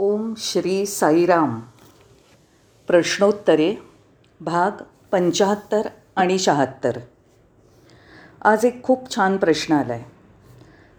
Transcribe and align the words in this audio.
ओम 0.00 0.34
श्री 0.36 0.86
साईराम. 0.86 1.60
प्रश्नोत्तरे 2.86 3.74
भाग 4.40 4.82
पंचाहत्तर 5.12 5.88
आणि 6.16 6.38
शहात्तर. 6.38 6.98
आज 8.42 8.64
एक 8.64 8.82
खूप 8.82 9.14
छान 9.14 9.36
प्रश्न 9.36 9.74
आला 9.74 9.92
आहे 9.92 10.04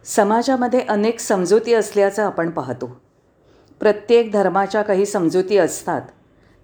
समाजामध्ये 0.06 0.82
अनेक 0.82 1.20
समजुती 1.20 1.74
असल्याचं 1.74 2.24
आपण 2.24 2.50
पाहतो. 2.50 3.02
प्रत्येक 3.80 4.32
धर्माच्या 4.32 4.82
काही 4.82 5.06
समजुती 5.06 5.58
असतात 5.58 6.02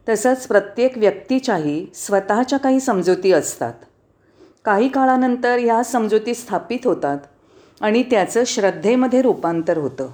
तसंच 0.09 0.47
प्रत्येक 0.47 0.97
व्यक्तीच्याही 0.97 1.87
स्वतःच्या 1.95 2.59
काही 2.59 2.79
समजुती 2.79 3.31
असतात. 3.31 3.73
काही 4.65 4.89
काळानंतर 4.89 5.57
ह्या 5.57 5.83
समजुती 5.83 6.33
स्थापित 6.33 6.79
होतात 6.85 7.17
आणि 7.81 8.03
त्याचं 8.03 8.43
श्रद्धेमध्ये 8.43 9.21
रूपांतर 9.21 9.77
होतं. 9.77 10.09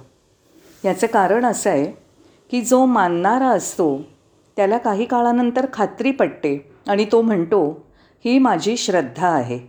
याचं 0.84 1.06
कारण 1.06 1.44
असं 1.44 1.70
आहे 1.70 2.01
की 2.52 2.60
जो 2.60 2.86
मानणारा 2.86 3.46
असतो 3.46 4.02
त्याला 4.56 4.78
काही 4.78 5.04
काळानंतर 5.04 5.66
खात्री 5.72 6.10
पटते 6.10 6.72
आणि 6.88 7.06
तो 7.12 7.22
म्हणतो 7.22 7.86
ही 8.24 8.38
माझी 8.38 8.76
श्रद्धा 8.76 9.28
आहे. 9.28 9.60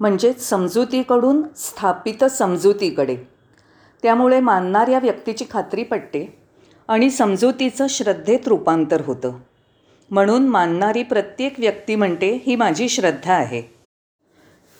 म्हणजेच 0.00 0.42
समजुतीकडून 0.42 1.42
स्थापित 1.56 2.24
समजुतीकडे. 2.24 3.16
त्यामुळे 4.02 4.40
मानणाऱ्या 4.40 4.98
व्यक्तीची 4.98 5.44
खात्री 5.50 5.82
पटते 5.82 6.42
आणि 6.88 7.10
समजुतीचं 7.10 7.86
श्रद्धेत 7.86 8.48
रूपांतर 8.48 9.00
होतं. 9.00 9.32
म्हणून 10.10 10.48
मानणारी 10.48 11.02
प्रत्येक 11.02 11.54
व्यक्ती 11.58 11.96
म्हणते 11.96 12.42
ही 12.46 12.56
माझी 12.56 12.88
श्रद्धा 12.88 13.34
आहे. 13.34 13.62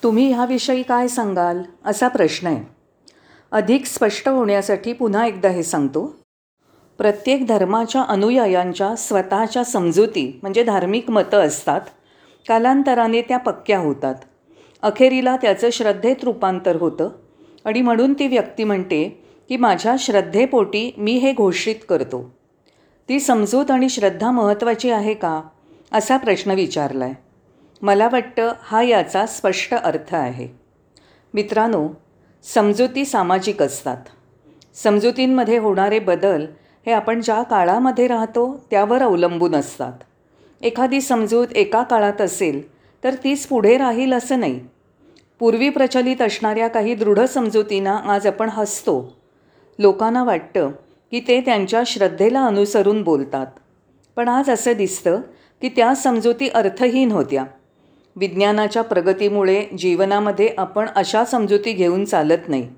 तुम्ही 0.03 0.33
ह्याविषयी 0.33 0.83
काय 0.83 1.07
सांगाल? 1.07 1.61
असा 1.85 2.07
प्रश्न 2.07 2.47
आहे. 2.47 2.65
अधिक 3.51 3.85
स्पष्ट 3.85 4.29
होण्यासाठी 4.29 4.93
पुन्हा 4.93 5.27
एकदा 5.27 5.49
हे 5.49 5.63
सांगतो. 5.63 6.20
प्रत्येक 7.01 7.47
धर्माच्या 7.47 8.01
अनुयायांच्या 8.01 8.95
स्वतःच्या 8.95 9.63
समजुती 9.63 10.39
म्हणजे 10.41 10.63
धार्मिक 10.63 11.09
मतं 11.09 11.37
असतात 11.37 11.81
कालांतराने 12.47 13.21
त्या 13.21 13.37
पक्क्या 13.37 13.79
होतात. 13.79 14.15
अखेरीला 14.81 15.35
त्याचं 15.35 15.69
श्रद्धेत 15.69 16.15
रूपांतर 16.23 16.75
होतं 16.75 17.09
आणि 17.65 17.81
म्हणून 17.81 18.13
ती 18.13 18.27
व्यक्ती 18.27 18.63
म्हणते 18.63 19.23
की 19.49 19.57
माझ्या 19.57 19.95
श्रद्धेपोटी 19.99 20.93
मी 20.97 21.11
हे 21.11 21.33
घोषित 21.33 21.75
करतो. 21.89 22.35
ती 23.09 23.19
समजूत 23.19 23.71
आणि 23.71 23.89
श्रद्धा 23.89 24.31
महत्त्वाची 24.31 24.89
आहे 24.89 25.13
का? 25.13 25.41
असा 25.91 26.17
प्रश्न 26.17 26.51
विचारला 26.51 27.05
आहे 27.05 27.13
मला 27.81 28.09
वाटतं 28.11 28.53
हा 28.61 28.83
याचा 28.83 29.25
स्पष्ट 29.25 29.73
अर्थ 29.73 30.15
आहे. 30.15 30.47
मित्रांनो 31.33 31.87
समजुती 32.53 33.05
सामाजिक 33.05 33.61
असतात. 33.61 33.97
समजुतींमध्ये 34.73 35.57
होणारे 35.57 35.99
बदल 35.99 36.45
हे 36.85 36.91
आपण 36.91 37.21
ज्या 37.21 37.43
काळामध्ये 37.43 38.07
राहतो 38.07 38.65
त्यावर 38.71 39.01
अवलंबून 39.01 39.55
असतात. 39.55 39.93
एखादी 40.61 41.01
समजूत 41.01 41.47
एका 41.55 41.83
काळात 41.83 42.21
असेल 42.21 42.71
तर 43.03 43.13
तीच 43.13 43.47
पुढे 43.47 43.77
राहील 43.77 44.13
असं 44.13 44.39
नाही. 44.39 44.59
पूर्वी 45.39 45.69
प्रचलित 45.69 46.21
असणाऱ्या 46.21 46.67
काही 46.67 46.95
दृढ 46.95 47.19
समजुतींना 47.19 47.97
आज 48.05 48.27
आपण 48.27 48.49
हसतो. 48.49 49.17
लोकांना 49.79 50.23
वाटतं 50.23 50.71
की 51.11 51.19
ते 51.27 51.41
त्यांच्या 51.41 51.83
श्रद्धेला 51.85 52.45
अनुसरून 52.45 53.03
बोलतात. 53.03 53.47
पण 54.15 54.27
आज 54.27 54.49
असं 54.49 54.71
दिसतं 54.71 55.21
की 55.61 55.69
त्या 55.69 55.95
समजुती 55.95 56.49
अर्थहीन 56.49 57.11
होत्या. 57.11 57.45
विज्ञानाच्या 58.15 58.81
प्रगतीमुळे 58.81 59.65
जीवनामध्ये 59.77 60.49
आपण 60.57 60.85
अशा 60.95 61.25
समजुती 61.25 61.71
घेऊन 61.71 62.05
चालत 62.05 62.49
नाही. 62.49 62.69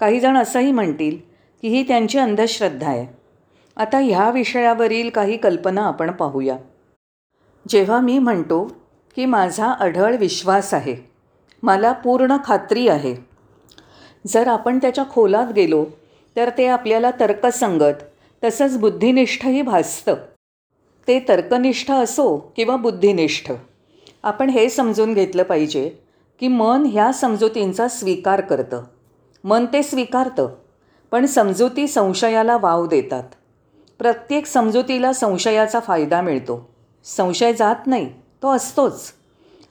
काहीजण 0.00 0.36
असंही 0.36 0.72
म्हणतील 0.72 1.16
की 1.62 1.68
ही 1.68 1.82
त्यांची 1.82 2.18
अंधश्रद्धा 2.18 2.88
आहे. 2.88 3.18
आता 3.78 3.98
ह्या 3.98 4.30
विषयावरील 4.30 5.10
काही 5.10 5.36
कल्पना 5.36 5.82
आपण 5.82 6.10
पाहूया. 6.10 6.56
जेव्हा 7.68 8.00
मी 8.00 8.18
म्हणतो 8.18 8.64
की 9.16 9.26
माझा 9.26 9.70
अढळ 9.72 10.16
विश्वास 10.16 10.74
आहे 10.74 10.96
मला 11.62 11.92
पूर्ण 11.92 12.36
खात्री 12.44 12.88
आहे. 12.88 13.14
जर 14.26 14.48
आपण 14.48 14.78
त्याच्या 14.78 15.04
खोलात 15.10 15.52
गेलो 15.52 15.84
तर 16.36 16.50
ते 16.58 16.66
आपल्याला 16.66 17.10
तर्कसंगत 17.20 18.02
तसंच 18.44 18.78
बुद्धिनिष्ठही 18.78 19.62
भासतं. 19.62 20.14
ते 21.08 21.20
तर्कनिष्ठ 21.28 21.90
असो 21.90 22.36
किंवा 22.56 22.76
बुद्धिनिष्ठ 22.76 23.52
आपण 24.22 24.50
हे 24.50 24.68
समजून 24.70 25.14
घेतलं 25.14 25.42
पाहिजे 25.42 25.88
की 26.40 26.48
मन 26.48 26.86
ह्या 26.86 27.12
समजुतींचा 27.12 27.88
स्वीकार 27.88 28.40
करतं. 28.40 28.84
मन 29.44 29.66
ते 29.72 29.82
स्वीकारतं 29.82 30.48
पण 31.10 31.26
समजुती 31.26 31.88
संशयाला 31.88 32.56
वाव 32.56 32.86
देतात. 32.86 33.34
प्रत्येक 33.98 34.46
समजुतीला 34.46 35.12
संशयाचा 35.12 35.80
फायदा 35.80 36.20
मिळतो. 36.20 36.68
संशय 37.04 37.52
जात 37.52 37.86
नाही 37.86 38.06
तो 38.42 38.50
असतोच. 38.50 39.12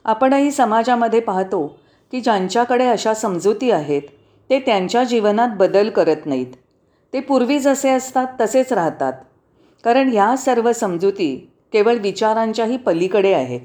आपणही 0.04 0.50
समाजामध्ये 0.50 1.20
पाहतो 1.20 1.66
की 2.12 2.20
ज्यांच्याकडे 2.20 2.86
अशा 2.86 3.14
समजुती 3.14 3.70
आहेत 3.70 4.02
ते 4.50 4.58
त्यांच्या 4.60 5.04
जीवनात 5.04 5.48
बदल 5.56 5.90
करत 5.90 6.26
नाहीत. 6.26 6.52
ते 7.12 7.20
पूर्वी 7.20 7.58
जसे 7.58 7.90
असतात 7.90 8.26
तसेच 8.40 8.72
राहतात. 8.72 9.12
कारण 9.84 10.12
ह्या 10.12 10.36
सर्व 10.36 10.72
समजुती 10.72 11.50
केवळ 11.72 11.94
विचारांच्याही 11.94 12.76
पलीकडे 12.76 13.32
आहेत. 13.32 13.60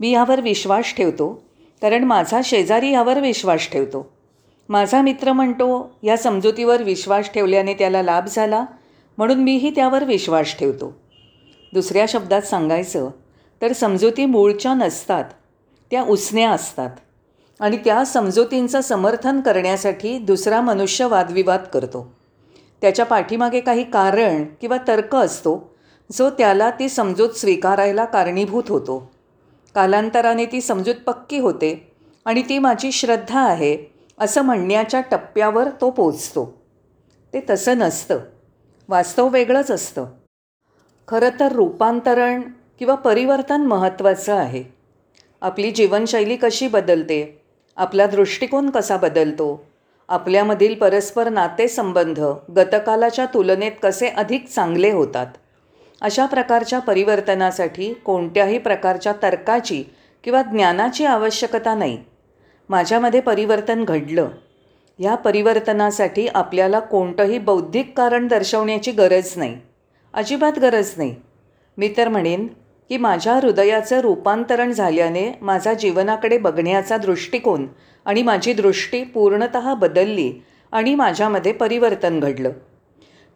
मी 0.00 0.10
ह्यावर 0.10 0.40
विश्वास 0.40 0.94
ठेवतो 0.96 1.42
कारण 1.82 2.04
माझा 2.04 2.40
शेजारी 2.44 2.90
ह्यावर 2.90 3.20
विश्वास 3.20 3.68
ठेवतो. 3.70 4.06
माझा 4.68 5.02
मित्र 5.02 5.32
म्हणतो 5.32 5.98
या 6.02 6.16
समजुतीवर 6.16 6.82
विश्वास 6.82 7.30
ठेवल्याने 7.32 7.74
त्याला 7.74 8.02
लाभ 8.02 8.26
झाला 8.26 8.64
म्हणून 9.18 9.38
मीही 9.38 9.70
त्यावर 9.70 10.04
विश्वास 10.04 10.56
ठेवतो. 10.58 11.00
दुसऱ्या 11.72 12.04
शब्दात 12.08 12.42
सांगायचं 12.42 13.10
तर 13.62 13.72
समजुती 13.72 14.24
मूळच्या 14.24 14.74
नसतात 14.74 15.24
त्या 15.90 16.02
उसण्या 16.02 16.50
असतात. 16.50 16.90
आणि 17.60 17.76
त्या 17.76 18.04
समजुतींचं 18.04 18.80
समर्थन 18.80 19.40
करण्यासाठी 19.40 20.18
दुसरा 20.18 20.60
मनुष्य 20.60 21.04
वादविवाद 21.04 21.60
करतो. 21.72 22.14
त्याच्या 22.80 23.04
पाठीमागे 23.04 23.60
काही 23.60 23.90
कारण 23.90 24.44
किंवा 24.60 24.76
तर्क 24.88 25.16
असतो 25.16 25.74
जो 26.12 26.30
त्याला 26.30 26.70
ती 26.70 26.88
समजूत 26.88 27.28
स्वीकारायला 27.28 28.04
कारणीभूत 28.04 28.64
होतो. 28.68 29.10
कालांतराने 29.74 30.46
ती 30.46 30.60
समजूत 30.60 30.94
पक्की 31.06 31.38
होते 31.38 31.92
आणि 32.24 32.42
ती 32.42 32.58
माझी 32.58 32.92
श्रद्धा 32.92 33.40
आहे 33.40 33.94
असं 34.18 34.42
म्हणण्याच्या 34.42 35.00
टप्प्यावर 35.00 35.68
तो 35.80 35.90
पोचतो. 35.90 36.62
ते 37.32 37.40
तसं 37.50 37.78
नसतं. 37.78 38.18
वास्तव 38.88 39.28
वेगळंच 39.28 39.70
असतं. 39.70 40.06
खरं 41.08 41.28
तर 41.40 41.52
रूपांतरण 41.52 42.42
किंवा 42.78 42.94
परिवर्तन 42.94 43.60
महत्त्वाचं 43.60 44.34
आहे. 44.34 44.64
आपली 45.40 45.70
जीवनशैली 45.70 46.36
कशी 46.36 46.68
बदलते? 46.68 47.42
आपला 47.76 48.06
दृष्टिकोन 48.06 48.70
कसा 48.70 48.96
बदलतो? 48.96 49.66
आपल्यामधील 50.08 50.74
परस्पर 50.74 51.28
नातेसंबंध 51.28 52.20
गतकालाच्या 52.56 53.26
तुलनेत 53.26 53.72
कसे 53.82 54.08
अधिक 54.08 54.48
चांगले 54.48 54.90
होतात? 54.90 55.26
अशा 56.00 56.26
प्रकारच्या 56.26 56.78
परिवर्तनासाठी 56.78 57.94
कोणत्याही 57.94 58.58
प्रकारच्या 58.58 59.12
तर्काची 59.22 59.84
किंवा 60.24 60.42
ज्ञानाची 60.42 61.04
आवश्यकता 61.04 61.74
नाही. 61.74 61.98
माझ्यामध्ये 62.68 63.20
परिवर्तन 63.20 63.84
घडलं. 63.84 64.28
ह्या 64.98 65.14
परिवर्तनासाठी 65.14 66.26
आपल्याला 66.26 66.80
कोणतंही 66.80 67.38
बौद्धिक 67.38 67.92
कारण 67.96 68.28
दर्शवण्याची 68.28 68.92
गरज 68.92 69.32
नाही. 69.36 69.58
अजिबात 70.14 70.58
गरज 70.58 70.92
नाही. 70.96 71.14
मी 71.78 71.94
तर 71.96 72.08
म्हणेन 72.08 72.46
की 72.88 72.96
माझ्या 72.96 73.34
हृदयाचं 73.34 74.00
रूपांतरण 74.00 74.72
झाल्याने 74.72 75.38
माझा 75.40 75.74
जीवनाकडे 75.74 76.38
बघण्याचा 76.38 76.96
दृष्टिकोन 76.96 77.66
आणि 78.04 78.22
माझी 78.22 78.52
दृष्टी 78.52 79.04
पूर्णत 79.04 79.56
बदलली 79.76 80.32
आणि 80.72 80.94
माझ्यामध्ये 80.94 81.52
परिवर्तन 81.52 82.20
घडलं. 82.20 82.50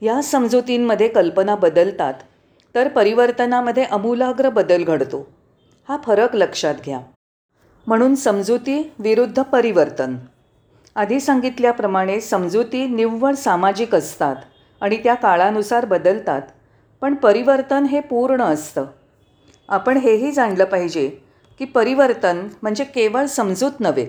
या 0.03 0.23
समजुतींमध्ये 0.23 1.09
कल्पना 1.09 1.55
बदलतात 1.55 2.15
तर 2.75 2.89
परिवर्तनामध्ये 2.89 3.85
अमूलाग्र 3.85 4.49
बदल 4.49 4.85
घडतो. 4.85 5.27
हा 5.89 5.97
फरक 6.05 6.37
लक्षात 6.37 6.75
घ्या. 6.85 7.01
म्हणून 7.87 8.15
समजुती 8.15 8.93
विरुद्ध 8.99 9.43
परिवर्तन. 9.43 10.17
आधी 10.97 11.21
सांगितल्याप्रमाणे 11.21 12.21
समजुती 12.21 12.87
निव्वळ 12.87 13.35
सामाजिक 13.35 13.95
असतात 13.95 14.37
आणि 14.81 14.97
त्या 14.97 15.15
काळानुसार 15.15 15.85
बदलतात 15.85 16.43
पण 17.01 17.15
परिवर्तन 17.15 17.85
हे 17.85 18.01
पूर्ण 18.01 18.43
असतं. 18.43 18.87
आपण 19.69 19.97
हेही 19.97 20.33
जाणलं 20.33 20.65
पाहिजे 20.65 21.09
की 21.59 21.65
परिवर्तन 21.65 22.49
म्हणजे 22.63 22.85
केवळ 22.85 23.27
समजूत 23.27 23.81
नव्हे. 23.81 24.07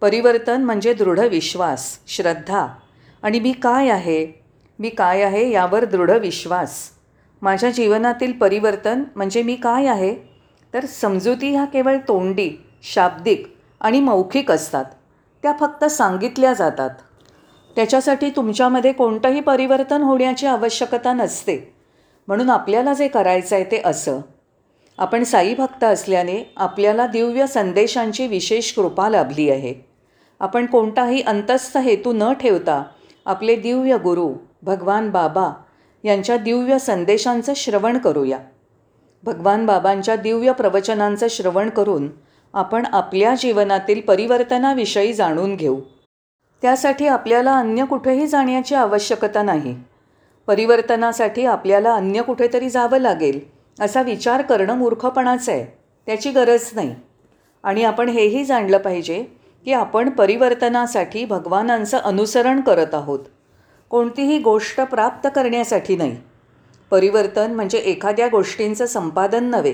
परिवर्तन 0.00 0.62
म्हणजे 0.62 0.94
दृढ 0.94 1.18
विश्वास 1.18 1.98
श्रद्धा. 2.06 2.66
आणि 3.22 3.40
मी 3.40 3.52
काय 3.52 3.88
आहे? 3.88 4.44
मी 4.78 4.88
काय 4.88 5.22
आहे 5.22 5.50
यावर 5.50 5.84
दृढ 5.84 6.10
विश्वास. 6.10 6.90
माझ्या 7.42 7.70
जीवनातील 7.70 8.32
परिवर्तन 8.32 9.02
म्हणजे 9.16 9.42
मी 9.42 9.56
काय 9.56 9.86
आहे? 9.86 10.16
तर 10.74 10.84
समजुती 10.84 11.50
ह्या 11.50 11.64
केवळ 11.64 11.96
तोंडी 11.96 12.50
शाब्दिक 12.82 13.56
आणि 13.80 14.00
मौखिक 14.00 14.50
असतात. 14.50 14.84
त्या 15.44 15.52
फक्त 15.60 15.84
सांगितल्या 15.84 16.52
जातात. 16.52 16.90
त्याच्यासाठी 17.76 18.30
तुमच्यामध्ये 18.30 18.92
कोणतंही 18.92 19.40
परिवर्तन 19.40 20.02
होण्याची 20.02 20.46
आवश्यकता 20.46 21.12
नसते. 21.12 21.74
म्हणून 22.26 22.50
आपल्याला 22.50 22.94
जे 22.94 23.08
करायचं 23.08 23.56
आहे 23.56 23.64
ते 23.64 23.82
असं. 23.84 24.20
आपण 24.98 25.24
साई 25.24 25.54
भक्त 25.54 25.84
असल्याने 25.84 26.52
आपल्याला 26.56 27.06
दिव्य 27.06 27.46
संदेशांची 27.46 28.26
विशेष 28.26 28.72
कृपा 28.72 29.08
लाभली 29.08 29.50
आहे. 29.50 29.74
आपण 30.40 30.66
कोणताही 30.66 31.22
अंतस्थ 31.22 31.78
हेतू 31.78 32.12
न 32.12 32.32
ठेवता 32.32 32.82
आपले 33.26 33.56
दिव्य 33.56 33.96
गुरु 33.96 34.32
भगवान 34.62 35.10
बाबा 35.10 35.50
यांच्या 36.04 36.36
दिव्य 36.36 36.78
संदेशांचं 36.78 37.52
श्रवण 37.56 37.98
करूया. 37.98 38.38
भगवान 39.22 39.66
बाबांच्या 39.66 40.16
दिव्य 40.16 40.52
प्रवचनांचं 40.52 41.26
श्रवण 41.30 41.68
करून 41.68 42.08
आपण 42.54 42.86
आपल्या 42.92 43.34
जीवनातील 43.34 44.00
परिवर्तनाविषयी 44.00 45.12
जाणून 45.12 45.56
घेऊ. 45.56 45.80
त्यासाठी 46.62 47.06
आपल्याला 47.06 47.56
अन्य 47.58 47.84
कुठेही 47.84 48.26
जाण्याची 48.26 48.74
आवश्यकता 48.74 49.42
नाही. 49.42 49.76
परिवर्तनासाठी 50.46 51.46
आपल्याला 51.46 51.94
अन्य 51.94 52.22
कुठेतरी 52.22 52.70
जावं 52.70 52.98
लागेल 52.98 53.40
असा 53.80 54.02
विचार 54.02 54.42
करणं 54.42 54.76
मूर्खपणाचं 54.76 55.52
आहे 55.52 55.64
त्याची 56.06 56.30
गरज 56.30 56.70
नाही. 56.74 56.94
आणि 57.62 57.84
आपण 57.84 58.08
हेही 58.08 58.44
जाणलं 58.44 58.78
पाहिजे 58.78 59.22
की 59.64 59.72
आपण 59.72 60.10
परिवर्तनासाठी 60.10 61.24
भगवानांचं 61.24 61.98
अनुसरण 61.98 62.60
करत 62.60 62.94
आहोत. 62.94 63.20
कोणतीही 63.90 64.38
गोष्ट 64.38 64.80
प्राप्त 64.80 65.28
करण्यासाठी 65.34 65.96
नाही. 65.96 66.16
परिवर्तन 66.90 67.52
म्हणजे 67.52 67.78
एखाद्या 67.78 68.28
गोष्टींचं 68.28 68.86
संपादन 68.86 69.44
नव्हे. 69.44 69.72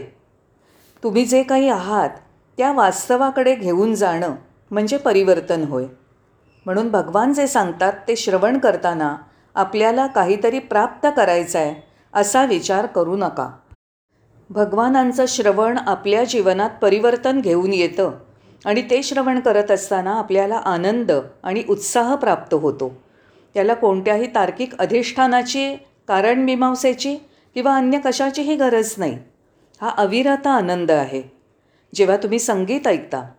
तुम्ही 1.03 1.25
जे 1.25 1.43
काही 1.43 1.69
आहात 1.69 2.11
त्या 2.57 2.73
वास्तवाकडे 2.73 3.55
घेऊन 3.55 3.95
जाणं 3.95 4.35
म्हणजे 4.71 4.97
परिवर्तन 4.97 5.65
होय. 5.65 5.85
म्हणून 6.67 6.91
भगवान 6.91 7.33
जे 7.33 7.47
सांगतात 7.47 7.93
ते 8.09 8.17
श्रवण 8.17 8.59
करताना 8.59 9.17
आपल्याला 9.55 10.07
काहीतरी 10.07 10.59
प्राप्त 10.59 11.07
करायचं 11.17 11.59
आहे 11.59 11.75
असा 12.15 12.45
विचार 12.45 12.87
करू 12.87 13.17
नका. 13.17 13.51
भगवानांचं 14.51 15.25
श्रवण 15.29 15.79
आपल्या 15.79 16.25
जीवनात 16.25 16.71
परिवर्तन 16.83 17.41
घेऊन 17.41 17.73
येतं 17.73 18.11
आणि 18.65 18.83
ते 18.83 19.03
श्रवण 19.03 19.41
करत 19.41 19.71
असताना 19.71 20.15
आपल्याला 20.15 20.57
आनंद 20.57 21.13
आणि 21.43 21.63
उत्साह 21.69 22.15
प्राप्त 22.15 22.55
होतो. 22.55 22.93
त्याला 23.55 23.75
कोणत्याही 23.75 24.27
तार्किक 24.27 24.81
अधिष्ठानाची 24.81 25.75
कारणमीमांसेची 26.09 27.17
किंवा 27.55 27.77
अन्य 27.77 27.99
कशाचीही 27.99 28.57
गरज 28.57 28.95
नाही. 28.97 29.19
हा 29.81 29.91
अविरत 29.97 30.47
आनंद 30.47 30.91
आहे. 30.91 31.40
जेव्हा 31.95 32.17
तुम्ही 32.17 32.39
संगीत 32.39 32.87
ऐकता. 32.87 33.31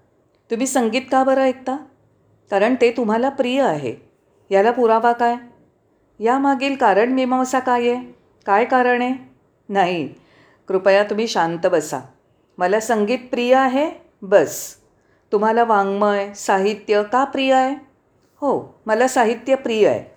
तुम्ही 0.52 0.68
संगीत 0.68 1.02
का 1.12 1.24
बरं 1.24 1.42
ऐकता? 1.42 1.78
कारण 2.52 2.76
ते 2.82 2.92
तुम्हाला 2.92 3.30
प्रिय 3.30 3.62
आहे. 3.62 3.96
याला 4.50 4.72
पुरावा 4.72 5.12
काय? 5.12 5.36
यामागील 6.20 6.76
कारण 6.76 7.12
मीमांसा 7.12 7.60
काय 7.60 7.90
आहे? 7.90 8.12
काय 8.46 8.66
कारण 8.66 9.02
आहे? 9.02 9.14
नाही. 9.70 10.14
कृपया 10.68 11.04
तुम्ही 11.04 11.28
शांत 11.28 11.68
बसा. 11.68 12.00
मला 12.58 12.80
संगीत 12.80 13.20
प्रिय 13.32 13.56
आहे? 13.56 13.92
बस. 14.22 14.76
तुम्हाला 15.32 15.64
वाङ्मय 15.64 16.34
साहित्य 16.34 17.04
का 17.12 17.24
प्रिय 17.24 17.54
आहे? 17.54 17.76
हो 18.36 18.80
मला 18.86 19.08
साहित्य 19.08 19.56
प्रिय 19.56 19.88
आहे. 19.88 20.12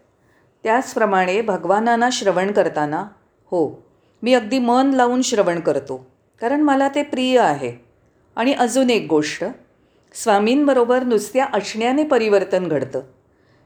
त्याचप्रमाणे 0.65 1.41
भगवानांना 1.41 2.09
श्रवण 2.13 2.53
करताना 2.53 3.03
हो 3.51 3.83
मी 4.23 4.35
अगदी 4.35 4.59
मन 4.59 4.91
लावून 4.91 5.23
श्रवण 5.23 5.61
करतो. 5.61 6.07
कारण 6.41 6.61
मला 6.61 6.89
ते 6.89 7.03
प्रिय 7.03 7.41
आहे. 7.41 7.94
आणि 8.37 8.53
अजून 8.53 8.91
एक 8.91 9.07
गोष्ट. 9.11 9.45
स्वामींबरोबर 10.15 11.03
नुसत्या 11.03 11.47
असण्याने 11.53 12.05
परिवर्तन 12.05 12.69
घडतं. 12.69 13.01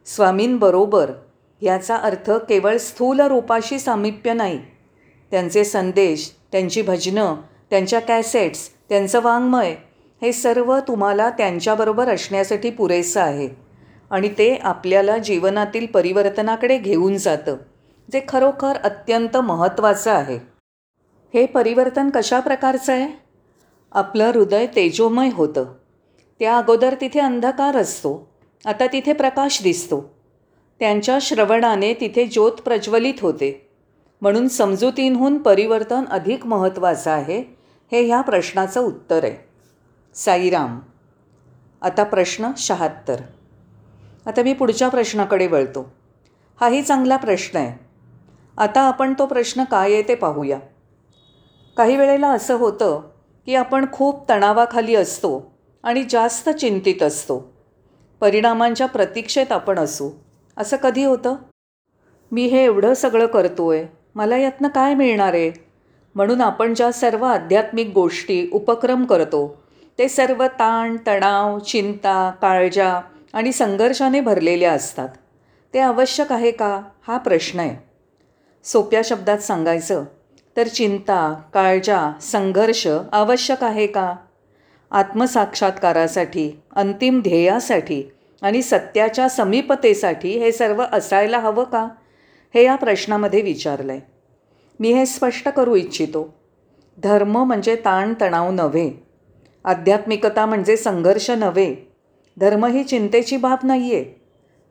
स्वामींबरोबर 0.07 1.11
याचा 1.63 1.97
अर्थ 1.97 2.31
केवळ 2.31 2.77
स्थूल 2.77 3.21
रूपाशी 3.21 3.79
सामिप्य 3.79 4.33
नाही. 4.33 4.59
त्यांचे 5.31 5.65
संदेश 5.65 6.33
त्यांची 6.53 6.83
भजनं 6.83 7.35
त्यांच्या 7.71 8.01
कॅसेट्स 8.01 8.71
त्यांचं 8.89 9.21
वाङ्मय 9.21 9.77
हे 10.23 10.33
सर्व 10.33 10.79
तुम्हाला 10.79 11.31
त्यांच्याबरोबर 11.31 12.09
असण्यासाठी 12.09 12.71
पुरेसं 12.71 13.21
आहे. 13.21 13.49
आणि 14.11 14.29
ते 14.29 14.55
आपल्याला 14.55 15.19
जीवनातील 15.19 15.87
परिवर्तनाकडे 15.87 16.79
घेऊन 16.79 17.17
जातं 17.17 17.57
जे 18.13 18.21
खरोखर 18.29 18.77
अत्यंत 18.77 19.37
महत्त्वाचं 19.37 20.11
आहे. 20.11 20.39
हे 21.35 21.47
परिवर्तन 21.47 22.11
कशा 22.11 22.41
प्रकारचं 22.41 22.93
आहे? 22.93 23.28
आपलं 23.93 24.25
हृदय 24.25 24.67
तेजोमय 24.67 25.29
होतं. 25.33 25.65
त्या 26.39 26.59
अगोदर 26.59 26.95
तिथे 27.01 27.21
अंधकार 27.21 27.77
असतो. 27.77 28.31
आता 28.67 28.87
तिथे 28.87 29.13
प्रकाश 29.13 29.63
दिसतो. 29.63 30.15
त्यांच्या 30.79 31.19
श्रवणाने 31.21 31.95
तिथे 31.95 32.27
ज्योत 32.27 32.53
प्रज्वलित 32.53 33.15
होते. 33.21 33.71
म्हणून 34.21 34.49
समजुतींहून 34.49 35.39
परिवर्तन 35.39 36.05
अधिक 36.11 36.47
महत्त्वाचं 36.47 37.11
आहे 37.11 37.57
हे 37.93 38.07
ह्या 38.07 38.21
प्रश्नाचं 38.21 38.81
उत्तर 38.81 39.25
आहे. 39.25 39.49
साईराम. 40.15 40.81
आता 41.83 42.05
प्रश्न 42.05 42.51
शहात्तर. 42.57 43.21
आता 44.27 44.43
मी 44.43 44.53
पुढच्या 44.53 44.89
प्रश्नाकडे 44.89 45.47
वळतो. 45.47 45.93
हाही 46.61 46.83
चांगला 46.83 47.17
प्रश्न 47.17 47.59
आहे. 47.59 47.85
आता 48.59 48.81
आपण 48.81 49.15
तो 49.19 49.27
प्रश्न 49.27 49.65
काय 49.65 49.93
आहे 49.93 50.03
ते 50.03 50.15
पाहूया. 50.15 50.59
काही 51.77 51.97
वेळेला 51.97 52.29
असं 52.29 52.55
होतं 52.55 53.01
की 53.49 53.55
आपण 53.55 53.85
खूप 53.93 54.29
तणावाखाली 54.29 54.95
असतो 54.95 55.53
आणि 55.83 56.05
जास्त 56.11 56.49
चिंतित 56.49 57.03
असतो. 57.03 57.53
परिणामांच्या 58.21 58.87
प्रतीक्षेत 58.87 59.53
आपण 59.53 59.79
असू. 59.79 60.11
असं 60.57 60.77
कधी 60.77 61.05
होतं? 61.05 61.37
मी 62.33 62.47
हे 62.47 62.65
एवढं 62.65 62.95
सगळं 62.95 63.27
करतो 63.27 63.69
आहे 63.69 63.87
मला 64.15 64.37
यातनं 64.37 64.69
काय 64.69 64.95
मिळणार 64.95 65.35
आहे? 65.35 65.53
म्हणून 66.15 66.41
आपण 66.41 66.75
ज्या 66.75 66.93
सर्व 66.93 67.25
आध्यात्मिक 67.25 67.91
गोष्टी 67.95 68.51
उपक्रम 68.53 69.05
करतो 69.05 69.63
ते 69.99 70.09
सर्व 70.09 70.47
ताण 70.47 70.97
तणाव 71.07 71.59
चिंता 71.59 72.31
काळजा 72.43 73.01
आणि 73.33 73.53
संघर्षाने 73.53 74.21
भरलेल्या 74.21 74.73
असतात. 74.73 75.09
ते 75.75 75.79
आवश्यक 75.79 76.33
आहे 76.33 76.51
का? 76.51 76.83
हा 77.09 77.19
प्रश्न 77.19 77.61
आहे. 77.61 77.77
सोप्या 78.65 79.01
शब्दात 79.05 79.39
सांगायचं 79.39 80.05
तर 80.59 80.67
चिंता 80.67 81.41
काळजा 81.55 82.13
संघर्ष 82.23 82.89
आवश्यक 83.13 83.65
आहे 83.65 83.87
का? 83.87 84.15
आत्मसाक्षात्कारासाठी 84.91 86.61
अंतिम 86.77 87.21
ध्येयासाठी 87.21 88.03
आणि 88.43 88.63
सत्याच्या 88.63 89.29
समीपतेसाठी 89.29 90.39
हे 90.39 90.53
सर्व 90.53 90.85
असायला 90.93 91.39
हवं 91.39 91.65
का? 91.65 91.89
हे 92.55 92.65
या 92.65 92.75
प्रश्नामध्ये 92.75 93.43
विचारलं 93.43 93.93
आहे 93.93 94.01
मी 94.81 94.93
हे 94.93 95.07
स्पष्ट 95.07 95.49
करू 95.49 95.75
इच्छितो. 95.75 96.35
धर्म 96.99 97.45
म्हणजे 97.45 97.77
ताणतणाव 97.77 98.51
नव्हे. 98.51 98.91
आध्यात्मिकता 99.65 100.47
म्हणजे 100.47 100.77
संघर्ष 100.77 101.31
नव्हे. 101.31 101.75
धर्म 102.37 102.65
ही 102.65 102.85
चिंतेची 102.85 103.37
बाब 103.37 103.59
नाही 103.63 103.95
आहे 103.95 104.21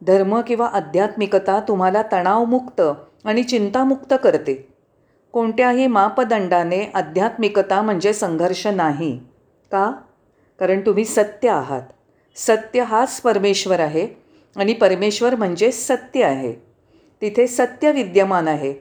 धर्म 0.08 0.42
किंवा 0.42 0.68
आध्यात्मिकता 0.68 1.60
तुम्हाला 1.60 2.02
तणावमुक्त 2.12 2.82
आणि 3.26 3.44
चिंतामुक्त 3.44 4.14
करते. 4.24 4.77
कोणत्याही 5.38 5.88
मापदंडाने 5.88 6.92
आध्यात्मिकता 6.94 7.82
म्हणजे 7.82 8.14
संघर्ष 8.14 8.68
नाही. 8.68 9.20
का? 9.72 9.92
कारण 10.60 10.82
तुम्ही 10.86 11.06
सत्य 11.06 11.50
आहात. 11.50 11.82
सत्य 12.36 12.82
हाच 12.82 13.22
परमेश्वर 13.22 13.80
आहे 13.80 14.08
आणि 14.56 14.74
परमेश्वर 14.74 15.36
म्हणजे 15.36 15.72
सत्य 15.72 16.24
आहे. 16.24 16.54
तिथे 17.22 17.48
सत्य 17.48 17.92
विद्यमान 17.92 18.48
आहे 18.48 18.74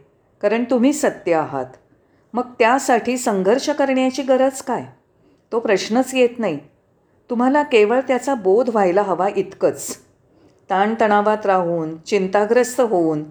कारण 0.43 0.65
तुम्ही 0.65 0.93
सत्य 0.93 1.35
आहात. 1.35 1.67
मग 2.33 2.45
त्यासाठी 2.59 3.19
संघर्ष 3.19 3.71
करण्याची 3.71 4.23
गरज 4.23 4.63
काय? 4.63 4.85
तो 5.53 5.61
प्रश्नच 5.61 6.15
येत 6.15 6.39
नाही. 6.39 6.59
तुम्हाला 7.31 7.63
केवळ 7.63 8.01
त्याचा 8.01 8.35
बोध 8.35 8.69
व्हायला 8.69 9.03
हवा 9.03 9.29
इतकंच. 9.37 9.97
ताणतणावात 10.71 11.47
राहून 11.47 11.97
चिंताग्रस्त 11.97 12.81
होऊन 12.81 13.25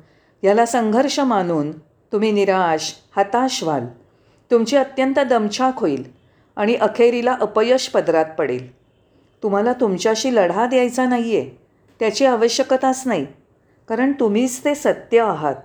याला 0.44 0.66
संघर्ष 0.66 1.20
मानून 1.20 1.72
तुम्ही 2.16 2.32
निराश 2.32 2.94
हताश 3.18 3.64
व्हाल 3.64 3.86
तुमची 4.52 4.76
अत्यंत 4.78 5.20
दमछाक 5.20 5.80
होईल 5.80 6.04
आणि 6.58 6.76
अखेरीला 6.76 7.36
अपयश 7.42 7.88
पदरात 7.88 8.26
पडेल. 8.38 8.70
तुम्हाला 9.44 9.74
तुमच्याशी 9.74 10.36
लढा 10.36 10.66
द्यायचा 10.66 11.06
नाही 11.06 11.38
आहे 11.38 11.50
त्याची 12.00 12.26
आवश्यकताच 12.26 13.02
नाही 13.06 13.26
कारण 13.90 14.12
तुम्हीच 14.12 14.66
ते 14.66 14.76
सत्य 14.76 15.20
आहात. 15.20 15.56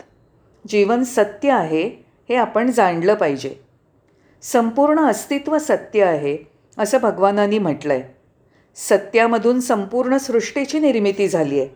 जीवन 0.69 1.05
सत्य 1.05 1.51
आहे 1.51 1.87
हे 2.29 2.35
आपण 2.35 2.71
जाणलं 2.71 3.15
पाहिजे. 3.15 3.55
संपूर्ण 4.43 5.01
अस्तित्व 5.01 5.59
सत्य 5.59 6.05
आहे 6.05 6.37
असं 6.79 6.99
भगवानांनी 6.99 7.59
म्हटलं 7.59 7.95
आहे 7.95 8.03
सत्यामधून 8.77 9.61
संपूर्ण 9.61 10.17
सृष्टीची 10.17 10.79
निर्मिती 10.79 11.29
झाली 11.29 11.61
आहे 11.61 11.69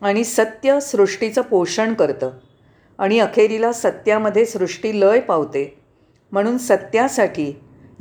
आणि 0.00 0.24
सत्य 0.24 0.80
सृष्टीचं 0.80 1.42
पोषण 1.42 1.94
करतं. 1.94 2.30
आणि 2.98 3.18
अखेरीला 3.18 3.72
सत्यामध्ये 3.72 4.44
सृष्टी 4.46 5.00
लय 5.00 5.20
पावते. 5.20 5.80
म्हणून 6.32 6.58
सत्यासाठी 6.58 7.52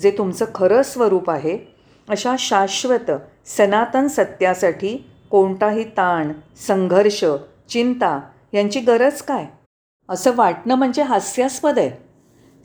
जे 0.01 0.11
तुमचं 0.11 0.45
खरं 0.55 0.81
स्वरूप 0.81 1.29
आहे 1.29 1.57
अशा 2.09 2.35
शाश्वत 2.39 3.11
सनातन 3.45 4.07
सत्यासाठी 4.07 5.11
कोणताही 5.31 5.83
ताण 5.83 6.31
संघर्ष 6.67 7.25
चिंता 7.69 8.19
यांची 8.53 8.79
गरज 8.79 9.21
काय? 9.21 9.45
असं 10.09 10.31
वाटणं 10.35 10.75
म्हणजे 10.75 11.01
हास्यास्पद 11.01 11.79
आहे. 11.79 11.91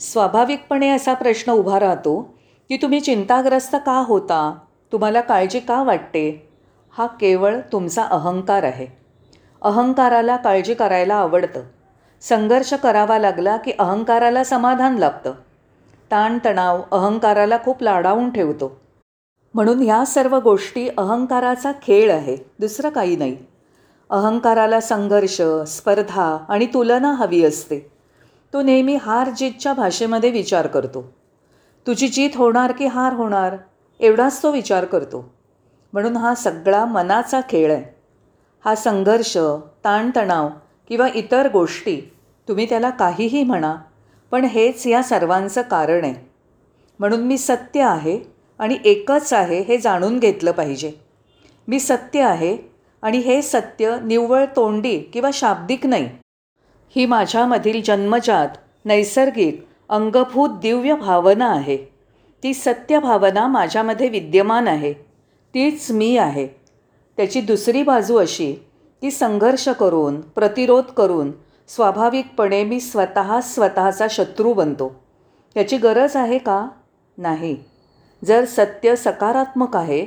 स्वाभाविकपणे 0.01 0.89
असा 0.89 1.15
प्रश्न 1.15 1.53
उभा 1.53 1.81
राहतो 1.81 2.35
की 2.69 2.77
तुम्ही 2.77 3.01
चिंताग्रस्त 3.01 3.77
का 3.87 4.05
होता? 4.07 4.59
तुम्हाला 4.93 5.21
काळजी 5.21 5.61
का 5.61 5.83
वाटते? 5.83 6.49
हा 6.99 7.07
केवळ 7.07 7.57
तुमचा 7.73 8.03
अहंकार 8.03 8.63
आहे. 8.63 8.87
अहंकाराला 9.63 10.37
काळजी 10.37 10.75
करायला 10.75 11.15
आवडतं. 11.15 11.63
संघर्ष 12.23 12.75
करावा 12.75 13.19
लागला 13.19 13.57
की 13.57 13.73
अहंकाराला 13.79 14.45
समाधान 14.45 14.99
लाभतं. 14.99 15.33
ताणतणाव 16.11 16.83
अहंकाराला 16.93 17.59
खूप 17.65 17.83
लाडावून 17.83 18.31
ठेवतो. 18.31 18.81
म्हणून 19.55 19.83
ह्या 19.83 20.05
सर्व 20.05 20.39
गोष्टी 20.39 20.89
अहंकाराचा 20.99 21.73
खेळ 21.83 22.13
आहे 22.13 22.37
दुसरं 22.59 22.89
काही 22.89 23.17
नाही. 23.17 23.37
अहंकाराला 24.11 24.81
संघर्ष 24.81 25.43
स्पर्धा 25.69 26.45
आणि 26.49 26.67
तुलना 26.67 27.13
हवी 27.13 27.45
असते. 27.45 27.93
तो 28.53 28.63
नेहमी 28.63 28.97
हार 28.97 29.31
जीतच्या 29.31 29.73
भाषेमध्ये 29.73 30.31
विचार 30.31 30.67
करतो. 30.67 31.13
तुझी 31.87 32.09
जीत 32.09 32.31
होणार 32.35 32.73
की 32.73 32.87
हार 32.87 33.13
होणार 33.13 33.57
एवढाच 34.01 34.43
तो 34.43 34.51
विचार 34.51 34.85
करतो. 34.85 35.35
म्हणून 35.93 36.17
हा 36.17 36.35
सगळा 36.35 36.85
मनाचा 36.85 37.41
खेळ 37.41 37.73
आहे. 37.73 37.95
हा 38.65 38.75
संघर्ष 38.75 39.39
ताणतणाव 39.85 40.49
किंवा 40.91 41.09
इतर 41.15 41.49
गोष्टी 41.53 42.01
तुम्ही 42.49 42.69
त्याला 42.69 42.91
काहीही 42.91 43.45
म्हणा 43.45 43.77
पण 44.31 44.45
हेच 44.45 44.87
या 44.87 45.03
सर्वांचं 45.03 45.63
कारण 45.63 46.05
आहे. 46.05 46.15
म्हणून 46.99 47.21
मी 47.21 47.39
सत्य 47.39 47.83
आहे 47.83 48.21
आणि 48.59 48.79
एकच 48.85 49.33
आहे 49.33 49.61
हे 49.61 49.79
जाणून 49.79 50.19
घेतलं 50.19 50.51
पाहिजे. 50.51 50.93
मी 51.69 51.81
सत्य 51.81 52.23
आहे 52.23 52.59
आणि 53.03 53.19
हे 53.19 53.43
सत्य 53.43 53.97
निव्वळ 54.05 54.45
तोंडी 54.57 54.99
किंवा 54.99 55.31
शाब्दिक 55.33 55.87
नाही. 55.87 56.09
ही 56.97 57.07
माझ्यामधील 57.07 57.83
जन्मजात 57.83 58.49
नैसर्गिक 58.85 59.67
अंगभूत 59.89 60.49
दिव्य 60.49 60.95
भावना 60.95 61.47
आहे. 61.47 61.77
ती 62.43 62.55
सत्य 62.55 62.99
भावना 62.99 63.47
माझ्यामध्ये 63.47 64.09
विद्यमान 64.09 64.69
आहे. 64.69 64.93
तीच 65.55 65.91
मी 65.91 66.17
आहे. 66.17 66.47
त्याची 67.17 67.41
दुसरी 67.41 67.83
बाजू 67.83 68.17
अशी 68.17 68.55
की 69.01 69.11
संघर्ष 69.11 69.69
करून 69.69 70.21
प्रतिरोध 70.21 70.85
करून 70.85 71.33
स्वाभाविकपणे 71.69 72.65
मी 72.65 72.81
स्वतः 72.81 73.41
स्वतःचा 73.41 74.07
शत्रू 74.11 74.53
बनतो. 74.53 75.01
याची 75.57 75.77
गरज 75.77 76.17
आहे 76.17 76.39
का? 76.39 76.69
नाही. 77.19 77.57
जर 78.25 78.45
सत्य 78.45 78.97
सकारात्मक 78.97 79.77
आहे 79.77 80.05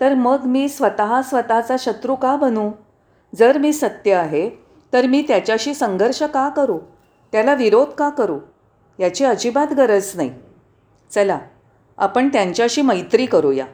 तर 0.00 0.14
मग 0.14 0.44
मी 0.44 0.68
स्वतः 0.68 1.22
स्वतःचा 1.22 1.76
शत्रू 1.78 2.14
का 2.14 2.36
बनू? 2.36 2.70
जर 3.38 3.58
मी 3.58 3.72
सत्य 3.72 4.12
आहे 4.12 4.50
तर 4.92 5.06
मी 5.06 5.22
त्याच्याशी 5.28 5.74
संघर्ष 5.74 6.22
का 6.22 6.48
करू? 6.48 6.78
त्याला 7.32 7.54
विरोध 7.54 7.88
का 7.88 8.08
करू? 8.08 8.38
याची 8.98 9.24
अजिबात 9.24 9.72
गरज 9.72 10.10
नाही. 10.14 10.30
चला 11.10 11.38
आपण 11.98 12.28
त्यांच्याशी 12.28 12.82
मैत्री 12.82 13.26
करूया. 13.26 13.66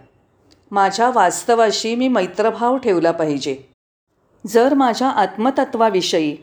माझ्या 0.70 1.10
वास्तवाशी 1.14 1.94
मी 1.94 2.08
मैत्रभाव 2.08 2.76
ठेवला 2.76 3.10
पाहिजे. 3.10 3.71
जर 4.46 4.74
माझ्या 4.74 5.08
आत्मतत्वाविषयी 5.08 6.36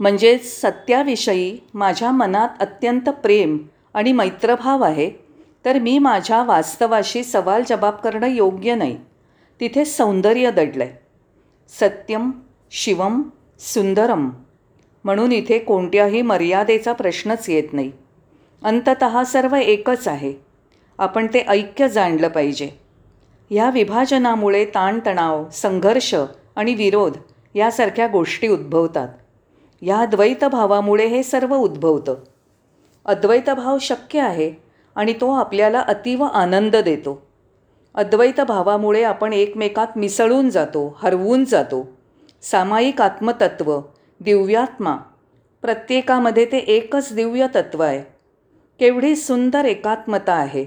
म्हणजेच 0.00 0.60
सत्याविषयी 0.60 1.58
माझ्या 1.74 2.10
मनात 2.10 2.48
अत्यंत 2.60 3.08
प्रेम 3.08 3.58
आणि 3.94 4.12
मैत्रभाव 4.12 4.82
आहे 4.82 5.10
तर 5.64 5.78
मी 5.78 5.98
माझ्या 5.98 6.42
वास्तवाशी 6.44 7.24
सवाल 7.24 7.62
जबाब 7.68 7.94
करणं 7.94 8.26
योग्य 8.26 8.74
नाही. 8.74 8.96
तिथे 9.60 9.84
सौंदर्य 9.84 10.50
दडलं 10.50 10.84
आहे 10.84 10.92
सत्यम 11.80 12.30
शिवम 12.70 13.22
सुंदरम 13.58 14.30
म्हणून 15.04 15.32
इथे 15.32 15.58
कोणत्याही 15.58 16.22
मर्यादेचा 16.22 16.92
प्रश्नच 16.92 17.48
येत 17.50 17.72
नाही. 17.72 17.92
अंतत 18.64 19.04
सर्व 19.26 19.54
एकच 19.54 20.08
आहे. 20.08 20.32
आपण 20.98 21.26
ते 21.26 21.44
ऐक्य 21.48 21.88
जाणलं 21.88 22.28
पाहिजे. 22.28 22.70
ह्या 23.50 23.70
विभाजनामुळे 23.70 24.64
ताणतणाव 24.64 25.44
संघर्ष 25.52 26.14
आणि 26.56 26.74
विरोध 26.74 27.16
यासारख्या 27.56 28.06
गोष्टी 28.06 28.48
उद्भवतात. 28.48 29.08
या 29.82 30.04
द्वैत 30.04 30.44
भावामुळे 30.44 31.06
हे 31.06 31.22
सर्व 31.22 31.56
उद्भवतं. 31.56 32.14
अद्वैत 33.04 33.50
भाव 33.50 33.78
शक्य 33.80 34.20
आहे 34.20 34.52
आणि 34.94 35.12
तो 35.12 35.32
आपल्याला 35.32 35.80
अतीव 35.80 36.22
आनंद 36.22 36.76
देतो. 36.76 37.26
अद्वैत 37.94 38.40
भावामुळे 38.40 39.02
आपण 39.02 39.32
एकमेकात 39.32 39.86
मिसळून 39.96 40.50
जातो 40.50 40.98
हरवून 41.02 41.44
जातो. 41.44 41.88
सामायिक 42.42 43.00
आत्मतत्व 43.00 43.80
दिव्यात्मा 44.20 44.96
प्रत्येकामध्ये 45.62 46.44
ते 46.44 46.58
एकच 46.58 47.12
दिव्य 47.12 47.46
तत्व 47.54 47.82
आहे. 47.82 48.00
केवढी 48.80 49.16
सुंदर 49.16 49.64
एकात्मता 49.64 50.32
आहे. 50.32 50.66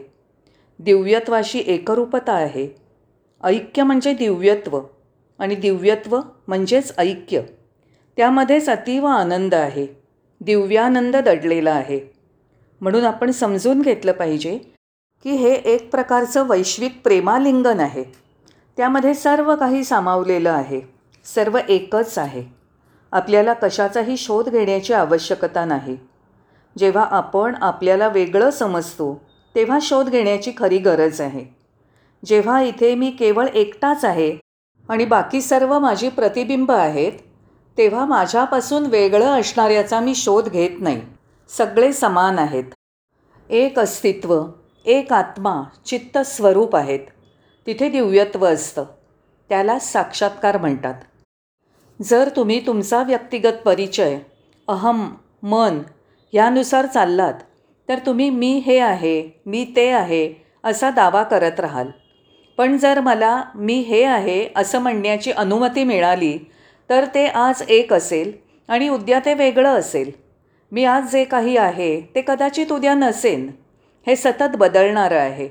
दिव्यत्वाशी 0.80 1.64
एकरूपता 1.68 2.34
आहे. 2.34 2.76
ऐक्य 3.44 3.84
म्हणजे 3.84 4.14
दिव्यत्व. 4.14 4.80
आणि 5.40 5.56
दिव्यत्व 5.56 6.20
म्हणजेच 6.48 6.94
ऐक्य. 6.98 7.42
त्यामध्येच 8.18 8.70
अतीव 8.70 9.06
आनंद 9.06 9.54
आहे. 9.54 9.88
दिव्यानंद 10.42 11.16
दडलेला 11.16 11.72
आहे. 11.72 12.14
म्हणून 12.82 13.04
आपण 13.04 13.32
समजून 13.32 13.82
घेतलं 13.82 14.12
पाहिजे 14.12 14.58
की 15.24 15.32
हे 15.32 15.54
एक 15.54 15.92
प्रकारचं 15.92 16.48
वैश्विक 16.48 17.02
प्रेमालिंगन 17.04 17.80
आहे. 17.80 18.04
त्यामध्ये 18.78 19.14
सर्व 19.14 19.56
काही 19.56 19.84
सामावलेलं 19.84 20.50
आहे. 20.50 20.82
सर्व 21.36 21.60
एकच 21.70 22.18
आहे. 22.18 22.44
आपल्याला 23.12 23.54
कशाचाही 23.54 24.18
शोध 24.18 24.50
घेण्याची 24.50 24.94
आवश्यकता 24.94 25.66
नाही. 25.66 25.98
जेव्हा 26.78 27.04
आपण 27.04 27.56
आपल्याला 27.62 28.08
वेगळं 28.08 28.50
समजतो 28.50 29.22
तेव्हा 29.56 29.80
शोध 29.82 30.10
घेण्याची 30.10 30.52
खरी 30.58 30.78
गरज 30.78 31.22
आहे. 31.22 31.46
जेव्हा 32.26 32.62
इथे 32.62 32.96
मी 32.96 33.12
केवळ 33.12 33.48
एकटाच 33.48 34.06
आहे 34.06 34.38
आणि 34.90 35.06
बाकी 35.06 35.42
सर्व 35.42 35.80
माझी 35.80 36.10
प्रतिबिंब 36.10 36.72
आहेत 36.72 37.12
तेव्हा 37.78 38.06
माझ्यापासून 38.06 38.86
वेगळं 38.86 39.40
असणाऱ्याचा 39.40 40.00
मी 40.00 40.16
शोध 40.16 40.50
घेत 40.50 40.70
नाही. 40.80 41.02
सगळे 41.50 41.94
समान 41.94 42.40
आहेत. 42.40 42.64
एक 43.50 43.80
अस्तित्व 43.80 44.44
एक 44.86 45.14
आत्मा 45.14 45.64
चित्त 45.86 46.18
स्वरूप 46.18 46.76
आहेत. 46.76 47.00
तिथे 47.68 47.90
दिव्यत्व 47.90 48.46
असतं. 48.46 48.86
त्याला 49.50 49.80
साक्षात्कार 49.80 50.58
म्हणतात. 50.58 50.94
जर 52.04 52.30
तुम्ही 52.36 52.68
तुमचा 52.68 53.04
व्यक्तिगत 53.04 53.62
परिचय 53.66 54.20
अहम 54.68 55.16
मन 55.44 55.80
यानुसार 56.34 56.86
चाललात 56.86 57.34
तर 57.90 58.00
तुम्ही 58.06 58.30
मी 58.30 58.58
हे 58.58 58.80
आहे 58.80 59.42
मी 59.46 59.74
ते 59.76 59.90
आहे 59.90 60.34
असा 60.64 60.90
दावा 60.90 61.24
करत 61.24 61.60
राहाल. 61.60 61.88
पण 62.60 62.76
जर 62.78 63.00
मला 63.00 63.42
मी 63.56 63.74
हे 63.80 64.04
आहे 64.04 64.48
असं 64.56 64.80
म्हणण्याची 64.80 65.32
अनुमती 65.32 65.84
मिळाली 65.84 66.38
तर 66.90 67.06
ते 67.14 67.26
आज 67.26 67.62
एक 67.68 67.92
असेल 67.94 68.32
आणि 68.70 68.88
उद्या 68.90 69.20
ते 69.20 69.34
वेगळं 69.34 69.78
असेल. 69.80 70.10
मी 70.72 70.84
आज 70.86 71.12
जे 71.12 71.24
काही 71.24 71.56
आहे 71.58 72.00
ते 72.16 72.22
कदाचित 72.22 72.72
उद्या 72.72 72.94
नसेन. 72.94 73.48
हे 74.08 74.16
सतत 74.16 74.56
बदलणारं 74.58 75.20
आहे. 75.20 75.48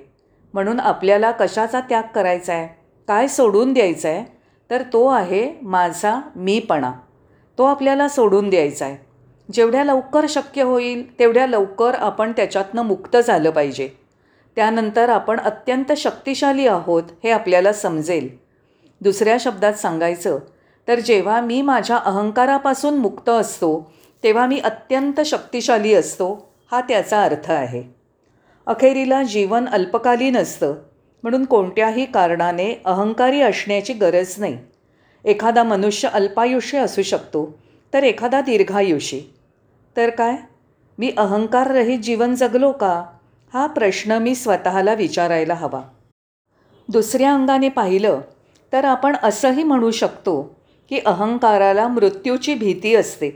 म्हणून 0.55 0.81
आपल्याला 0.81 1.31
कशाचा 1.31 1.81
त्याग 1.81 2.03
करायचा 2.15 2.55
आहे 2.55 2.67
काय 3.09 3.29
सोडून 3.29 3.73
द्यायचं 3.73 4.09
आहे 4.09 4.25
तर 4.71 4.83
तो 4.83 5.07
आहे 5.07 5.49
माझा 5.63 6.19
मीपणा. 6.37 6.93
तो 7.59 7.65
आपल्याला 7.65 8.09
सोडून 8.09 8.51
द्यायचा 8.51 8.85
आहे 8.87 8.97
जेवढ्या 9.49 9.85
लवकर 9.85 10.27
शक्य 10.29 10.63
होईल 10.63 11.19
तेवढ्या 11.19 11.47
लवकर 11.47 11.95
आपण 11.95 12.33
त्याच्यातनं 12.33 12.83
मुक्त 12.83 13.17
झालं 13.17 13.51
पाहिजे. 13.51 13.89
त्यानंतर 14.59 15.09
आपण 15.09 15.41
अत्यंत 15.41 15.93
शक्तिशाली 15.97 16.67
आहोत 16.67 17.03
हे 17.25 17.31
आपल्याला 17.31 17.73
समजेल. 17.73 18.29
दुसऱ्या 19.01 19.37
शब्दात 19.41 19.73
सांगायचं 19.73 20.39
तर 20.89 21.01
जेव्हा 21.01 21.41
मी 21.41 21.63
माझ्या 21.63 21.97
अहंकारापासून 21.97 22.95
मुक्त 22.95 23.29
असतो 23.29 23.93
तेव्हा 24.23 24.47
मी 24.47 24.59
अत्यंत 24.59 25.21
शक्तिशाली 25.21 25.95
असतो 25.95 26.53
हा 26.73 26.81
त्याचा 26.81 27.23
अर्थ 27.23 27.51
आहे. 27.51 27.83
अखेरीला 28.67 29.23
जीवन 29.23 29.69
अल्पकालीन 29.69 30.37
असतं 30.37 30.75
म्हणून 31.23 31.45
कोणत्याही 31.45 32.05
कारणाने 32.05 32.83
अहंकारी 32.85 33.41
असण्याची 33.41 33.93
गरज 33.93 34.35
नाही. 34.39 34.59
एखादा 35.25 35.63
मनुष्य 35.63 36.09
अल्पायुष्य 36.09 36.79
असू 36.79 37.03
शकतो 37.03 37.59
तर 37.95 38.03
एखादा 38.03 38.41
दीर्घायुषी. 38.41 39.21
तर 39.97 40.11
काय? 40.11 40.37
मी 40.99 41.13
अहंकाररहित 41.17 41.99
जीवन 41.99 42.35
जगलो 42.35 42.73
का? 42.73 43.05
हा 43.55 43.67
प्रश्न 43.67 44.13
मी 44.13 44.35
स्वतःला 44.35 44.95
विचारायला 44.95 45.55
हवा. 45.55 45.81
दुसऱ्या 46.89 47.35
अंगाने 47.35 47.69
पाहिलं 47.69 48.21
तर 48.73 48.85
आपण 48.85 49.17
असंही 49.23 49.63
म्हणू 49.63 49.91
शकतो 49.91 50.57
की 50.89 51.01
अहंकाराला 51.07 51.89
मृत्यूची 51.89 52.55
भीती 52.55 52.95
असते. 52.95 53.31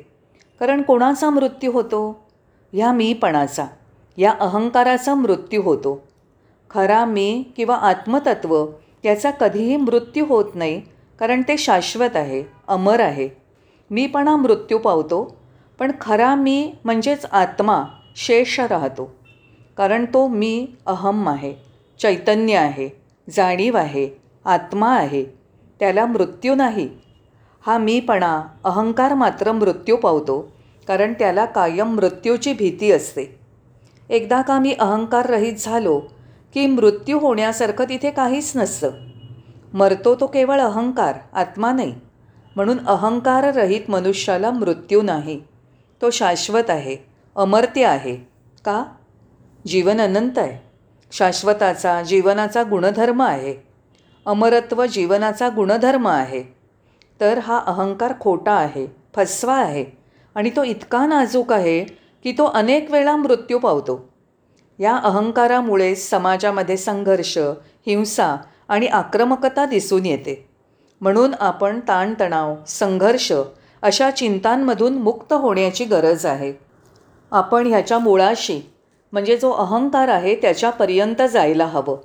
कारण 0.61 0.83
कोणाचा 0.83 1.31
मृत्यू 1.31 1.73
होतो? 1.73 2.29
ह्या 2.73 2.93
मीपणाचा 2.93 3.67
या 4.17 4.35
अहंकाराचा 4.41 5.15
मृत्यू 5.15 5.63
होतो. 5.63 6.03
खरा 6.71 7.05
मी 7.05 7.45
किंवा 7.57 7.77
आत्मतत्व 7.77 8.67
याचा 9.05 9.31
कधीही 9.31 9.77
मृत्यू 9.77 10.27
होत 10.27 10.55
नाही 10.55 10.83
कारण 11.21 11.43
ते 11.43 11.57
शाश्वत 11.57 12.17
आहे 12.17 12.45
अमर 12.69 13.01
आहे. 13.01 13.29
मीपणा 13.91 14.37
मृत्यू 14.37 14.79
पावतो 14.79 15.37
पण 15.79 15.93
खरा 16.01 16.35
मी 16.35 16.75
म्हणजेच 16.85 17.25
आत्मा 17.25 17.85
शेष 18.17 18.61
राहतो. 18.61 19.22
कारण 19.77 20.05
तो 20.05 20.27
मी 20.29 20.67
अहम 20.87 21.29
आहे 21.29 21.55
चैतन्य 22.01 22.57
आहे 22.57 22.89
जाणीव 23.31 23.77
आहे 23.77 24.09
आत्मा 24.45 24.95
आहे 24.97 25.25
त्याला 25.81 26.07
मृत्यू 26.07 26.55
नाही. 26.55 26.89
हा 27.67 27.79
मीपणा 27.79 28.43
अहंकार 28.65 29.15
मात्र 29.15 29.53
मृत्यू 29.53 29.97
पावतो 29.97 30.53
कारण 30.89 31.13
त्याला 31.13 31.45
कायम 31.45 31.95
मृत्यूची 31.95 32.53
भीती 32.53 32.93
असते. 32.93 33.25
एकदा 34.09 34.43
का 34.43 34.59
मी 34.59 34.73
अहंकाररहित 34.73 35.53
झालो 35.59 36.01
की 36.55 36.67
मृत्यू 36.67 37.19
होण्यासारखं 37.19 37.85
तिथे 37.85 38.11
काहीच 38.11 38.53
नसतं. 38.57 38.91
मरतो 39.75 40.15
तो 40.15 40.27
केवळ 40.27 40.61
अहंकार 40.61 41.15
आत्मा 41.33 41.73
नाही 41.73 41.95
म्हणून 42.57 42.87
अहंकाररहित 42.87 43.91
मनुष्याला 43.91 44.51
मृत्यू 44.51 45.03
नाही. 45.03 45.41
तो 46.03 46.11
शाश्वत 46.11 46.71
आहे 46.71 46.97
अमर्त्य 47.37 47.85
आहे 47.85 48.17
का? 48.65 48.85
जीवन 49.67 50.01
अनंत 50.01 50.39
आहे. 50.39 50.59
शाश्वताचा 51.13 52.03
जीवनाचा 52.03 52.63
गुणधर्म 52.63 53.23
आहे. 53.23 53.55
अमरत्व 54.27 54.87
जीवनाचा 54.87 55.49
गुणधर्म 55.49 56.09
आहे. 56.09 56.43
तर 57.21 57.39
हा 57.39 57.63
अहंकार 57.67 58.13
खोटा 58.21 58.53
आहे 58.53 58.87
फसवा 59.17 59.57
आहे 59.57 59.85
आणि 60.35 60.51
तो 60.57 60.65
इतका 60.65 61.07
नाजूक 61.07 61.53
आहे 61.53 61.85
की 62.23 62.33
तो 62.33 62.45
अनेक 62.45 62.91
वेळा 62.91 63.17
मृत्यू 63.17 63.59
पावतो. 63.59 64.09
या 64.79 64.97
अहंकारामुळे 64.97 65.95
समाजामध्ये 65.95 66.77
संघर्ष 66.77 67.39
हिंसा 67.87 68.37
आणि 68.69 68.87
आक्रमकता 68.87 69.65
दिसून 69.65 70.07
येते. 70.07 70.49
म्हणून 71.01 71.35
आपण 71.41 71.81
ताणतणाव 71.81 72.55
संघर्ष 72.67 73.33
अशा 73.83 74.11
चिंतांमधून 74.11 74.95
मुक्त 74.95 75.33
होण्याची 75.33 75.85
गरज 75.85 76.27
आहे. 76.27 76.53
आपण 77.31 77.67
ह्याच्या 77.67 77.99
मुळाशी 77.99 78.72
म्हणजे 79.13 79.37
जो 79.37 79.51
अहंकार 79.51 80.09
आहे 80.09 80.35
त्याच्यापर्यंत 80.35 81.23
जायला 81.33 81.67
हवं. 81.67 81.97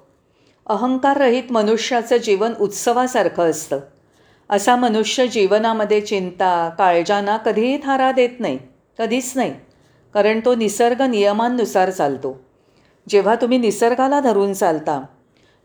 अहंकाररहित 0.66 1.52
मनुष्याचं 1.52 2.18
जीवन 2.18 2.54
उत्सवासारखं 2.60 3.50
असतं. 3.50 3.80
असा 4.50 4.76
मनुष्य 4.76 5.28
जीवनामध्ये 5.28 6.02
चिंता 6.02 6.70
काळजांना 6.78 7.38
कधीही 7.38 7.78
थारा 7.78 8.12
देत 8.12 8.40
नाही 8.40 8.60
कधीच 9.00 9.32
नाही 9.36 9.54
कारण 10.14 10.40
तो 10.46 10.56
निसर्ग 10.56 11.02
नियमांनुसार 11.02 11.90
चालतो. 11.90 12.40
जेव्हा 13.10 13.36
तुम्ही 13.36 13.58
निसर्गाला 13.58 14.20
धरून 14.20 14.54
चालता 14.54 15.02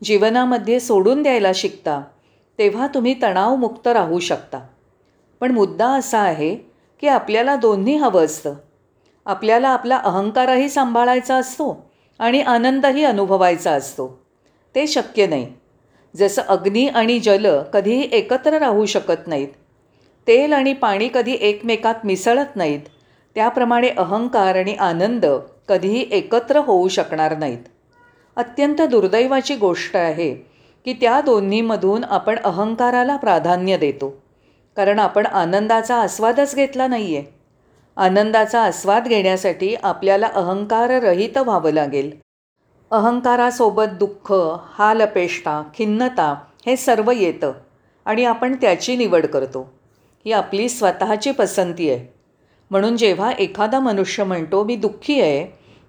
जीवनामध्ये 0.05 0.81
सोडून 0.81 1.23
द्यायला 1.23 1.53
शिकता 1.55 2.03
तेव्हा 2.59 2.87
तुम्ही 2.87 3.15
तणावमुक्त 3.23 3.89
राहू 3.89 4.19
शकता. 4.21 4.61
पण 5.41 5.53
मुद्दा 5.53 5.89
असा 5.89 6.19
आहे 6.19 6.55
की 7.01 7.09
आपल्याला 7.09 7.57
दोन्ही 7.57 7.97
हवं 7.97 8.25
असतं. 8.25 8.55
आपल्याला 9.27 9.69
आपला 9.69 9.97
अहंकारही 9.97 10.69
सांभाळायचा 10.69 11.37
असतो 11.37 11.91
आणि 12.19 12.41
आनंदही 12.41 13.05
अनुभवायचा 13.05 13.73
असतो. 13.73 14.23
ते 14.75 14.87
शक्य 14.87 15.27
नाही. 15.27 15.53
जसं 16.17 16.43
अग्नी 16.43 16.87
आणि 16.87 17.19
जल 17.19 17.63
कधीही 17.73 18.09
एकत्र 18.13 18.59
राहू 18.59 18.87
शकत 18.87 19.27
नाहीत. 19.27 19.49
तेल 20.29 20.53
आणि 20.53 20.73
पाणी 20.73 21.09
कधी 21.15 21.37
एकमेकात 21.41 21.95
मिसळत 22.05 22.57
नाहीत. 22.57 22.81
त्याप्रमाणे 23.35 23.89
अहंकार 23.89 24.57
आणि 24.57 24.75
आनंद 24.75 25.27
कधीही 25.69 26.07
एकत्र 26.11 26.59
होऊ 26.59 26.89
शकणार 26.89 27.37
नाहीत. 27.37 27.59
अत्यंत 28.37 28.83
दुर्दैवाची 28.83 29.55
गोष्ट 29.55 29.97
आहे 29.97 30.35
की 30.85 30.93
त्या 30.93 31.21
दोन्हीमधून 31.21 32.05
आपण 32.05 32.39
अहंकाराला 32.45 33.17
प्राधान्य 33.17 33.77
देतो. 33.77 34.23
कारण 34.77 34.99
आपण 34.99 35.27
आनंदाचा 35.27 35.97
आस्वादच 35.97 36.55
घेतला 36.55 36.87
नाही 36.87 37.17
आहे 37.17 37.42
आनंदाचा 37.97 38.63
आस्वाद 38.63 39.09
घेण्यासाठी 39.09 39.75
आपल्याला 39.75 40.27
अहंकाररहित 40.27 41.39
व्हावं 41.39 41.71
लागेल. 41.71 42.11
अहंकारासोबत 42.91 43.93
दुःख 43.99 44.33
हालअपेष्टा 44.71 45.63
खिन्नता 45.75 46.35
हे 46.67 46.77
सर्व 46.77 47.11
येतं 47.11 47.53
आणि 48.05 48.25
आपण 48.25 48.57
त्याची 48.61 48.97
निवड 48.97 49.27
करतो. 49.27 49.73
ही 50.25 50.33
आपली 50.33 50.69
स्वतःची 50.69 51.31
पसंती 51.31 51.91
आहे. 51.91 52.07
म्हणून 52.71 52.97
जेव्हा 52.97 53.31
एखादा 53.33 53.81
मनुष्य 53.81 54.25
म्हणतो 54.25 54.65
मी 54.65 54.77
दुःखी 54.77 55.21
आहे 55.21 55.47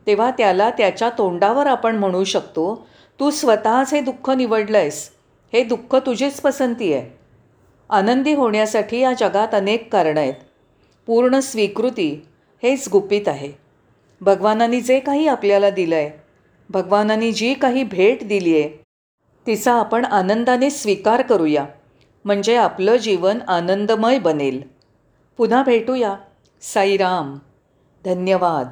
तेव्हा 0.07 0.31
त्याला 0.31 0.69
त्याच्या 0.69 1.09
तोंडावर 1.09 1.67
आपण 1.67 1.95
म्हणू 1.95 2.23
शकतो 2.23 2.87
तू 3.19 3.29
स्वतःच 3.31 3.93
हे 3.93 4.01
दुःख 4.01 4.29
निवडलं 4.29 4.77
आहेस 4.77 5.09
हे 5.53 5.63
दुःख 5.63 5.95
तुझीच 5.95 6.41
पसंती 6.41 6.93
आहे. 6.93 7.17
आनंदी 7.89 8.33
होण्यासाठी 8.33 8.99
या 8.99 9.13
जगात 9.13 9.55
अनेक 9.55 9.91
कारणं 9.91 10.19
आहेत. 10.19 10.33
पूर्ण 11.05 11.39
स्वीकृती 11.39 12.25
हेच 12.63 12.89
गुपित 12.91 13.27
आहे. 13.27 13.51
भगवानांनी 14.21 14.81
जे 14.81 14.99
काही 14.99 15.27
आपल्याला 15.27 15.69
दिलं 15.69 15.95
आहे 15.95 16.11
भगवानांनी 16.69 17.31
जी 17.31 17.53
काही 17.53 17.83
भेट 17.83 18.27
दिली 18.27 18.61
आहे 18.61 18.83
तिचा 19.47 19.73
आपण 19.73 20.05
आनंदाने 20.05 20.69
स्वीकार 20.69 21.21
करूया. 21.21 21.65
म्हणजे 22.25 22.55
आपलं 22.55 22.95
जीवन 22.95 23.39
आनंदमय 23.47 24.19
बनेल. 24.19 24.61
पुन्हा 25.37 25.63
भेटूया. 25.63 26.15
साईराम. 26.61 27.37
धन्यवाद. 28.05 28.71